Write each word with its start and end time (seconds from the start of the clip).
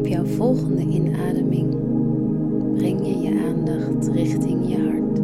Op 0.00 0.06
jouw 0.06 0.24
volgende 0.24 0.82
inademing 0.82 1.76
breng 2.76 3.06
je 3.06 3.18
je 3.18 3.42
aandacht 3.46 4.08
richting 4.08 4.68
je 4.68 4.76
hart. 4.76 5.19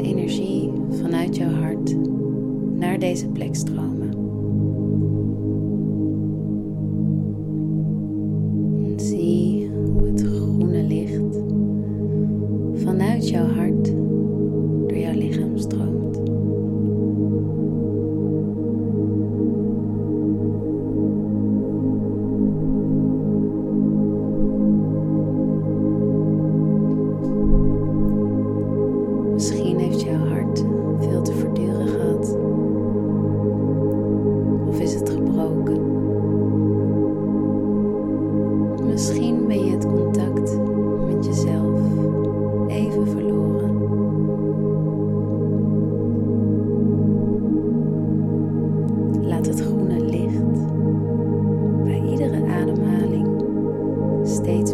Energie 0.00 0.72
vanuit 0.90 1.36
jouw 1.36 1.50
hart 1.50 1.94
naar 2.78 2.98
deze 2.98 3.28
plek 3.28 3.54
stromen. 3.54 3.95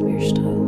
Meerstall. 0.00 0.59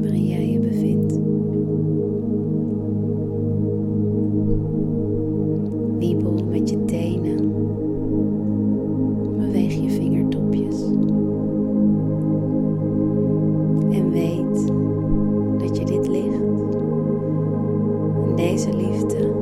waarin 0.00 0.26
jij 0.26 0.50
je 0.50 0.58
bevindt. 0.58 1.18
Wiebel 5.98 6.44
met 6.50 6.70
je 6.70 6.84
tenen. 6.84 7.52
Beweeg 9.38 9.74
je 9.74 9.90
vingertopjes. 9.90 10.82
En 13.90 14.10
weet 14.10 14.72
dat 15.58 15.76
je 15.76 15.84
dit 15.84 16.08
ligt. 16.08 16.74
En 18.26 18.36
deze 18.36 18.76
liefde 18.76 19.35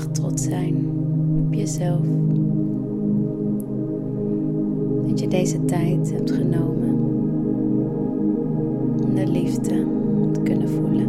mag 0.00 0.12
trots 0.12 0.42
zijn 0.42 0.74
op 1.46 1.54
jezelf. 1.54 2.06
Dat 5.06 5.20
je 5.20 5.28
deze 5.28 5.64
tijd 5.64 6.12
hebt 6.12 6.30
genomen 6.30 6.94
om 9.04 9.14
de 9.14 9.26
liefde 9.26 9.86
te 10.32 10.40
kunnen 10.42 10.68
voelen. 10.68 11.08